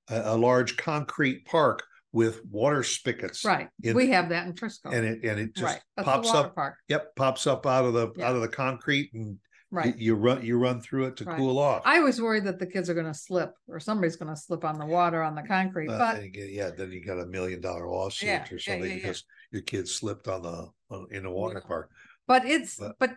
a, 0.08 0.20
a 0.24 0.36
large 0.36 0.76
concrete 0.76 1.44
park 1.44 1.82
with 2.16 2.40
water 2.50 2.82
spigots. 2.82 3.44
Right. 3.44 3.68
In, 3.82 3.94
we 3.94 4.08
have 4.08 4.30
that 4.30 4.46
in 4.46 4.56
Frisco. 4.56 4.88
And 4.88 5.04
it 5.04 5.22
and 5.22 5.38
it 5.38 5.54
just 5.54 5.82
right. 5.98 6.04
pops 6.04 6.30
up. 6.30 6.54
Park. 6.54 6.76
Yep, 6.88 7.14
pops 7.14 7.46
up 7.46 7.66
out 7.66 7.84
of 7.84 7.92
the 7.92 8.10
yeah. 8.16 8.26
out 8.26 8.34
of 8.34 8.40
the 8.40 8.48
concrete 8.48 9.10
and 9.12 9.36
right. 9.70 9.94
you, 9.98 10.06
you 10.06 10.14
run 10.14 10.42
you 10.42 10.56
run 10.56 10.80
through 10.80 11.08
it 11.08 11.18
to 11.18 11.24
right. 11.24 11.36
cool 11.36 11.58
off. 11.58 11.82
I 11.84 12.00
was 12.00 12.18
worried 12.18 12.44
that 12.44 12.58
the 12.58 12.66
kids 12.66 12.88
are 12.88 12.94
going 12.94 13.04
to 13.06 13.12
slip 13.12 13.52
or 13.68 13.78
somebody's 13.78 14.16
going 14.16 14.34
to 14.34 14.40
slip 14.40 14.64
on 14.64 14.78
the 14.78 14.86
water 14.86 15.22
on 15.22 15.34
the 15.34 15.42
concrete. 15.42 15.90
Uh, 15.90 15.98
but 15.98 16.34
yeah, 16.34 16.70
then 16.74 16.90
you 16.90 17.04
got 17.04 17.20
a 17.20 17.26
million 17.26 17.60
dollar 17.60 17.86
lawsuit 17.86 18.28
yeah, 18.28 18.46
or 18.50 18.58
something 18.58 18.90
yeah, 18.90 18.96
because 18.96 19.22
your 19.52 19.60
kids 19.60 19.94
slipped 19.94 20.26
on 20.26 20.40
the 20.40 20.70
on, 20.88 21.08
in 21.10 21.24
the 21.24 21.30
water 21.30 21.62
park. 21.68 21.90
But 22.26 22.46
it's 22.46 22.78
but, 22.78 22.96
but 22.98 23.10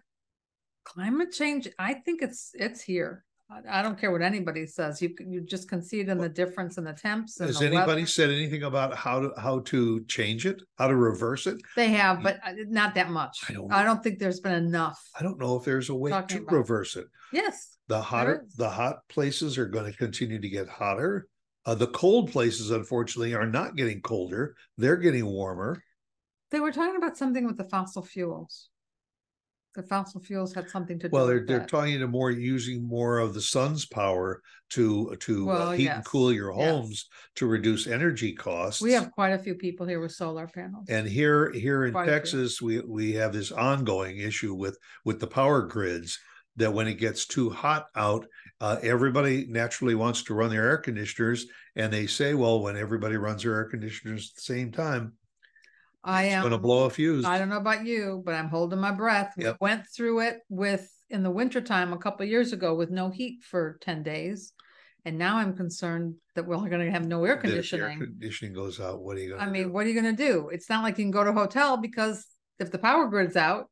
climate 0.84 1.32
change. 1.32 1.70
I 1.80 1.94
think 1.94 2.22
it's 2.22 2.52
it's 2.54 2.82
here. 2.82 3.24
I 3.52 3.82
don't 3.82 4.00
care 4.00 4.12
what 4.12 4.22
anybody 4.22 4.68
says. 4.68 5.02
You 5.02 5.16
you 5.20 5.42
just 5.42 5.68
can 5.68 5.82
see 5.82 6.02
it 6.02 6.10
in 6.10 6.20
the 6.20 6.30
difference 6.30 6.78
in 6.78 6.84
the 6.84 6.94
temps. 6.94 7.40
Has 7.40 7.62
anybody 7.62 8.02
weather. 8.02 8.06
said 8.06 8.30
anything 8.30 8.62
about 8.64 8.94
how 8.94 9.20
to 9.22 9.34
how 9.38 9.60
to 9.62 10.06
change 10.06 10.46
it, 10.46 10.62
how 10.78 10.88
to 10.88 10.96
reverse 10.96 11.48
it? 11.48 11.60
They 11.76 11.90
have, 11.90 12.22
but 12.22 12.40
uh, 12.46 12.54
not 12.68 12.94
that 12.94 13.10
much. 13.10 13.46
I 13.50 13.54
don't. 13.54 13.74
I 13.74 13.84
don't 13.84 14.04
think 14.04 14.20
there's 14.20 14.40
been 14.40 14.54
enough. 14.54 15.04
I 15.20 15.24
don't 15.24 15.40
know 15.40 15.56
if 15.56 15.64
there's 15.64 15.90
a 15.90 15.96
way 15.96 16.12
to 16.12 16.46
reverse 16.48 16.96
it. 16.96 17.08
Yes. 17.34 17.78
The 17.88 18.02
hotter 18.02 18.46
the 18.58 18.70
hot 18.70 19.00
places 19.10 19.58
are 19.58 19.68
going 19.68 19.92
to 19.92 19.98
continue 19.98 20.40
to 20.40 20.50
get 20.50 20.70
hotter. 20.70 21.28
Uh, 21.66 21.76
the 21.76 21.88
cold 21.88 22.32
places, 22.32 22.70
unfortunately, 22.70 23.34
are 23.34 23.48
not 23.48 23.76
getting 23.76 24.02
colder. 24.02 24.56
They're 24.78 24.98
getting 24.98 25.26
warmer. 25.26 25.84
They 26.52 26.60
were 26.60 26.72
talking 26.72 26.96
about 26.96 27.18
something 27.18 27.46
with 27.46 27.58
the 27.58 27.64
fossil 27.64 28.04
fuels 28.04 28.70
the 29.76 29.84
fossil 29.84 30.22
fuels 30.22 30.54
had 30.54 30.70
something 30.70 30.98
to 31.00 31.08
do. 31.08 31.12
With 31.12 31.14
it. 31.14 31.14
Well, 31.14 31.28
they're 31.28 31.46
they're 31.46 31.60
that. 31.60 31.68
talking 31.68 32.00
to 32.00 32.08
more 32.08 32.32
using 32.32 32.88
more 32.88 33.20
of 33.20 33.34
the 33.34 33.42
sun's 33.42 33.86
power 33.86 34.42
to 34.72 35.16
to 35.22 35.44
uh, 35.44 35.54
Well, 35.54 35.72
heat 35.72 35.88
and 35.90 36.06
cool 36.06 36.34
your 36.34 36.54
yes. 36.56 36.70
homes 36.70 37.10
to 37.36 37.46
reduce 37.48 37.88
energy 37.88 38.34
costs. 38.34 38.82
We 38.82 38.94
have 38.94 39.12
quite 39.12 39.32
a 39.34 39.40
few 39.40 39.56
people 39.56 39.86
here 39.86 40.00
with 40.00 40.12
solar 40.12 40.48
panels. 40.48 40.88
and 40.90 41.08
here 41.08 41.52
here 41.52 41.86
in 41.86 41.92
Quite. 41.94 42.08
Texas, 42.08 42.62
we 42.62 42.80
we 42.82 43.14
have 43.14 43.34
this 43.34 43.52
ongoing 43.52 44.18
issue 44.18 44.54
with 44.54 44.78
with 45.06 45.20
the 45.20 45.28
power 45.28 45.62
grids 45.64 46.20
that 46.56 46.74
when 46.74 46.88
it 46.88 46.96
gets 46.96 47.26
too 47.26 47.50
hot 47.50 47.86
out, 47.96 48.26
uh, 48.60 48.78
everybody 48.84 49.46
naturally 49.48 49.96
wants 49.96 50.24
to 50.24 50.34
run 50.34 50.50
their 50.50 50.68
air 50.68 50.78
conditioners, 50.78 51.46
and 51.78 51.94
they 51.94 52.06
say, 52.06 52.34
well, 52.34 52.62
when 52.62 52.76
everybody 52.76 53.16
runs 53.16 53.44
their 53.44 53.56
air 53.56 53.66
conditioners 53.70 54.32
at 54.32 54.36
the 54.36 54.42
same 54.42 54.72
time, 54.72 55.14
I 56.04 56.24
am 56.26 56.42
going 56.42 56.52
to 56.52 56.58
blow 56.58 56.86
a 56.86 56.90
fuse. 56.90 57.26
I 57.26 57.38
don't 57.38 57.50
know 57.50 57.58
about 57.58 57.86
you, 57.86 58.22
but 58.26 58.34
I'm 58.34 58.50
holding 58.50 58.80
my 58.80 58.92
breath. 58.92 59.34
We 59.38 59.46
went 59.60 59.84
through 59.96 60.22
it 60.22 60.40
with 60.50 60.90
in 61.10 61.24
the 61.24 61.32
wintertime 61.32 61.92
a 61.92 61.98
couple 61.98 62.24
of 62.24 62.30
years 62.30 62.54
ago 62.54 62.76
with 62.76 62.90
no 62.90 63.10
heat 63.10 63.44
for 63.44 63.78
10 63.82 64.04
days. 64.04 64.54
And 65.06 65.18
now 65.18 65.38
I'm 65.38 65.56
concerned 65.56 66.16
that 66.36 66.46
we're 66.46 66.58
going 66.70 66.86
to 66.86 66.92
have 66.92 67.08
no 67.08 67.24
air 67.26 67.36
That 67.36 67.38
if 67.38 67.42
the 67.44 67.50
conditioning. 67.50 68.00
Air 68.00 68.06
conditioning 68.08 68.54
goes 68.54 68.80
out. 68.80 69.02
What 69.02 69.18
are 69.18 69.20
you 69.20 69.30
going 69.30 69.42
to 69.42 69.46
I 69.46 69.50
mean, 69.50 69.74
what 69.74 69.86
are 69.86 69.90
you 69.90 70.00
going 70.00 70.16
to 70.16 70.24
do? 70.24 70.50
It's 70.50 70.70
not 70.70 70.84
like 70.84 70.98
you 70.98 71.04
can 71.06 71.12
go 71.12 71.24
to 71.24 71.32
a 71.32 71.34
hotel 71.34 71.78
because 71.78 72.26
if 72.60 72.72
the 72.72 72.78
power 72.78 73.08
grid's 73.08 73.36
out, 73.36 73.70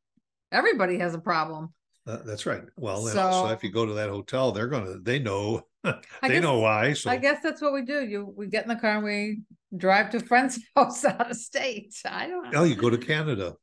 everybody 0.51 0.97
has 0.99 1.13
a 1.13 1.19
problem. 1.19 1.73
Uh, 2.05 2.19
that's 2.25 2.45
right. 2.45 2.63
Well, 2.77 2.95
also 2.97 3.13
So- 3.13 3.47
if 3.49 3.63
you 3.63 3.71
go 3.71 3.85
to 3.85 3.93
that 3.95 4.09
hotel, 4.09 4.51
they're 4.53 4.67
gonna 4.69 4.97
they 5.01 5.19
know 5.19 5.63
they 5.83 5.93
guess- 6.23 6.41
know 6.41 6.59
why. 6.59 6.93
So 6.93 7.09
I 7.09 7.17
guess 7.17 7.41
that's 7.43 7.61
what 7.61 7.73
we 7.73 7.81
do. 7.83 8.05
You 8.05 8.33
we 8.35 8.47
get 8.47 8.63
in 8.63 8.69
the 8.69 8.77
car 8.77 8.91
and 8.91 9.03
we 9.03 9.41
drive 9.75 10.11
to 10.11 10.19
friend's 10.19 10.59
house 10.75 11.03
out 11.05 11.29
of 11.31 11.37
state. 11.37 11.93
I 12.05 12.27
don't 12.27 12.51
know. 12.51 12.61
oh, 12.61 12.63
you 12.63 12.75
go 12.75 12.89
to 12.89 12.97
Canada. 12.97 13.55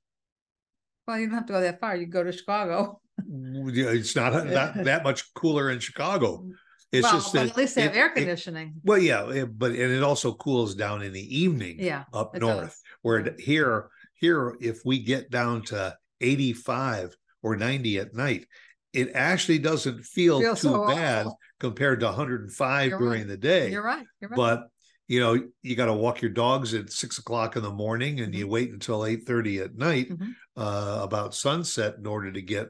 Well, 1.07 1.19
you 1.19 1.27
don't 1.27 1.35
have 1.35 1.47
to 1.47 1.53
go 1.53 1.61
that 1.61 1.81
far. 1.81 1.97
You 1.97 2.07
go 2.07 2.23
to 2.25 2.33
Chicago. 2.33 3.01
Mm, 3.21 3.75
yeah, 3.75 3.91
It's 3.91 4.17
not 4.17 4.33
that 4.49 4.85
that 4.85 5.05
much 5.05 5.33
cooler 5.35 5.71
in 5.71 5.79
Chicago. 5.79 6.47
It's 6.93 7.03
well, 7.03 7.13
just 7.15 7.33
that 7.33 7.49
at 7.49 7.57
least 7.57 7.75
they 7.75 7.83
have 7.83 7.95
it- 7.95 7.99
air 7.99 8.07
it- 8.09 8.15
conditioning. 8.15 8.75
well, 8.85 8.99
yeah, 8.99 9.29
it- 9.31 9.59
but 9.59 9.73
and 9.73 9.93
it 9.93 10.03
also 10.03 10.33
cools 10.33 10.75
down 10.75 11.03
in 11.03 11.13
the 11.13 11.37
evening 11.39 11.77
yeah. 11.81 12.05
up 12.13 12.35
north. 12.39 12.61
does. 12.69 12.81
Where 13.03 13.19
it- 13.19 13.41
here, 13.41 13.89
here, 14.15 14.57
if 14.61 14.81
we 14.85 15.03
get 15.03 15.31
down 15.31 15.63
to 15.65 15.97
85 16.21 17.15
or 17.43 17.57
90 17.57 17.99
at 17.99 18.15
night, 18.15 18.47
it 18.93 19.11
actually 19.15 19.59
doesn't 19.59 20.03
feel 20.05 20.41
too 20.41 20.55
so 20.57 20.87
bad 20.87 21.27
awful. 21.27 21.39
compared 21.61 22.01
to 22.01 22.07
105 22.07 22.89
You're 22.91 22.99
during 22.99 23.21
right. 23.23 23.29
the 23.29 23.37
day. 23.37 23.71
You're 23.73 23.83
right. 23.83 24.07
You're 24.21 24.31
right. 24.31 24.37
But 24.37 24.61
you 25.07 25.21
know, 25.21 25.39
you 25.63 25.77
got 25.77 25.87
to 25.87 25.93
walk 25.93 26.23
your 26.23 26.31
dogs 26.31 26.73
at 26.75 26.91
six 26.91 27.19
o'clock 27.19 27.57
in 27.57 27.63
the 27.63 27.71
morning, 27.71 28.21
and 28.21 28.33
Mm-hmm. 28.33 28.39
you 28.39 28.49
wait 28.49 28.71
until 28.73 29.05
eight 29.05 29.25
thirty 29.27 29.59
at 29.61 29.77
night, 29.77 30.09
Mhm. 30.11 30.35
uh, 30.57 31.01
about 31.03 31.35
sunset, 31.35 31.97
in 31.99 32.07
order 32.07 32.33
to 32.33 32.43
get 32.43 32.69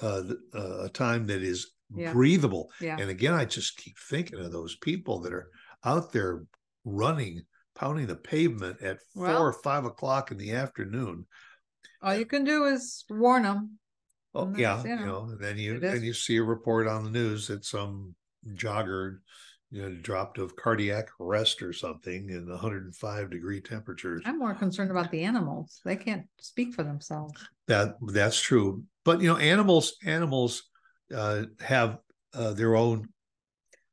uh, 0.00 0.22
uh, 0.54 0.84
a 0.84 0.88
time 0.88 1.26
that 1.28 1.42
is 1.42 1.70
Yeah. 1.94 2.12
breathable. 2.12 2.72
yeah. 2.80 2.96
And 2.98 3.08
again, 3.10 3.34
I 3.34 3.44
just 3.44 3.76
keep 3.76 3.96
thinking 3.98 4.40
of 4.40 4.50
those 4.50 4.74
people 4.76 5.20
that 5.20 5.32
are 5.32 5.48
out 5.84 6.10
there 6.12 6.44
running, 6.84 7.42
pounding 7.76 8.06
the 8.08 8.16
pavement 8.16 8.80
at 8.82 8.98
four 9.14 9.26
Well- 9.26 9.42
or 9.42 9.52
five 9.52 9.84
o'clock 9.84 10.32
in 10.32 10.38
the 10.38 10.52
afternoon. 10.52 11.26
All 12.00 12.14
you 12.16 12.26
can 12.26 12.42
do 12.42 12.64
is 12.64 13.04
warn 13.10 13.44
them. 13.44 13.78
Oh, 14.34 14.52
yeah, 14.56 14.82
you 14.82 14.88
you 14.90 14.96
know, 14.96 15.04
know, 15.26 15.36
then 15.36 15.56
you 15.58 15.78
then 15.78 16.02
you 16.02 16.14
see 16.14 16.38
a 16.38 16.42
report 16.42 16.88
on 16.88 17.04
the 17.04 17.10
news 17.10 17.46
that 17.48 17.64
some 17.64 18.16
jogger, 18.54 19.18
you 19.72 19.82
know, 19.82 19.90
dropped 20.02 20.36
of 20.38 20.54
cardiac 20.54 21.08
arrest 21.18 21.62
or 21.62 21.72
something 21.72 22.28
in 22.28 22.46
105 22.48 23.30
degree 23.30 23.60
temperatures. 23.60 24.22
I'm 24.26 24.38
more 24.38 24.54
concerned 24.54 24.90
about 24.90 25.10
the 25.10 25.24
animals. 25.24 25.80
They 25.84 25.96
can't 25.96 26.26
speak 26.38 26.74
for 26.74 26.82
themselves. 26.84 27.32
That 27.68 27.96
that's 28.06 28.40
true, 28.40 28.84
but 29.04 29.20
you 29.22 29.28
know, 29.28 29.38
animals 29.38 29.96
animals 30.04 30.64
uh, 31.12 31.44
have 31.60 31.98
uh, 32.34 32.52
their 32.52 32.76
own. 32.76 33.08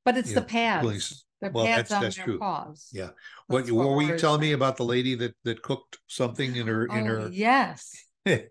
But 0.04 0.18
it's 0.18 0.34
the 0.34 0.42
know, 0.42 0.46
pads. 0.46 0.82
feelings. 0.84 1.26
Their 1.40 1.52
Well, 1.52 1.66
pads 1.66 1.90
that's- 1.90 1.92
on 1.98 2.04
that's 2.04 2.16
their 2.18 2.26
true. 2.26 2.40
paws. 2.40 2.90
Yeah. 2.92 3.12
What, 3.48 3.72
what 3.72 3.88
were 3.88 4.02
you 4.02 4.18
telling 4.18 4.42
me 4.42 4.52
about 4.52 4.76
the 4.76 4.84
lady 4.84 5.16
that 5.16 5.34
that 5.46 5.62
cooked 5.62 5.98
something 6.08 6.56
in 6.58 6.68
her 6.68 6.86
in 6.88 6.92
Oh, 6.92 7.06
her? 7.06 7.30
yes. 7.32 7.96
in 8.26 8.50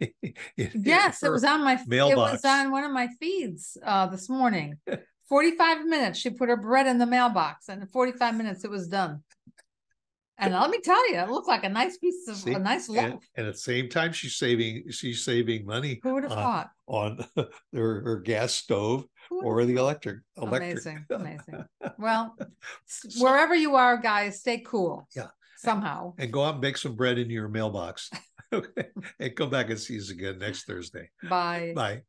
Yes, 0.57 1.23
it 1.23 1.31
was 1.31 1.45
on 1.45 1.63
my 1.63 1.79
mailbox. 1.87 2.31
it 2.31 2.33
was 2.37 2.45
on 2.47 2.71
one 2.71 2.85
of 2.85 2.91
my 2.93 3.09
feeds 3.21 3.77
uh 3.85 4.07
this 4.07 4.31
morning. 4.31 4.79
45 5.29 5.85
minutes 5.87 6.19
she 6.19 6.31
put 6.31 6.49
her 6.49 6.57
bread 6.57 6.87
in 6.87 6.99
the 6.99 7.07
mailbox 7.07 7.69
and 7.69 7.83
in 7.83 7.89
45 7.89 8.37
minutes 8.37 8.65
it 8.65 8.71
was 8.71 8.89
done. 8.89 9.23
And 10.41 10.55
let 10.55 10.71
me 10.71 10.79
tell 10.81 11.11
you, 11.11 11.19
it 11.19 11.29
looked 11.29 11.49
like 11.49 11.65
a 11.65 11.69
nice 11.69 11.97
piece 11.99 12.29
of 12.29 12.37
See? 12.37 12.53
a 12.53 12.61
nice 12.61 12.89
loaf. 12.89 13.25
and 13.37 13.47
at 13.49 13.55
the 13.55 13.59
same 13.59 13.89
time, 13.89 14.13
she's 14.13 14.37
saving 14.37 14.85
she's 14.91 15.25
saving 15.25 15.67
money 15.67 15.99
Who 16.05 16.15
would 16.15 16.23
have 16.23 16.31
uh, 16.33 16.37
thought? 16.37 16.71
on 16.87 17.19
her, 17.37 17.49
her 17.73 18.21
gas 18.25 18.53
stove 18.55 19.05
or 19.31 19.65
the 19.65 19.75
electric 19.75 20.19
electric. 20.37 20.73
Amazing, 20.75 21.05
amazing. 21.11 21.65
Well, 21.99 22.37
So- 22.87 23.25
wherever 23.25 23.55
you 23.55 23.75
are, 23.75 23.97
guys, 23.97 24.39
stay 24.41 24.59
cool. 24.65 25.09
Yeah. 25.17 25.27
Somehow. 25.57 26.15
and 26.19 26.33
go 26.33 26.45
out 26.45 26.55
and 26.55 26.63
bake 26.63 26.77
some 26.77 26.95
bread 26.95 27.19
in 27.19 27.29
your 27.31 27.49
mailbox. 27.49 28.09
okay. 28.53 28.85
And 29.19 29.35
come 29.35 29.51
back 29.51 29.71
and 29.71 29.79
see 29.79 29.99
us 29.99 30.11
again 30.11 30.39
next 30.39 30.67
Thursday. 30.69 31.11
Bye. 31.29 31.73
Bye. 31.75 32.03